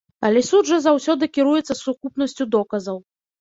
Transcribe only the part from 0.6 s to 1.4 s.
жа заўсёды